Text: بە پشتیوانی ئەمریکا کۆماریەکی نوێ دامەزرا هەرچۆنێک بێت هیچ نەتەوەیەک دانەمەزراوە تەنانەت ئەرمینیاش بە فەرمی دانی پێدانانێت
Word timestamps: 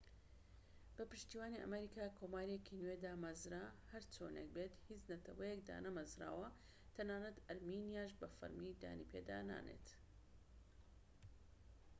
بە 0.95 1.03
پشتیوانی 1.11 1.61
ئەمریکا 1.63 2.05
کۆماریەکی 2.19 2.79
نوێ 2.81 2.95
دامەزرا 3.03 3.65
هەرچۆنێک 3.91 4.49
بێت 4.55 4.73
هیچ 4.89 5.01
نەتەوەیەک 5.11 5.59
دانەمەزراوە 5.69 6.49
تەنانەت 6.95 7.37
ئەرمینیاش 7.47 8.11
بە 8.19 8.27
فەرمی 8.37 8.77
دانی 8.81 9.09
پێدانانێت 9.11 9.87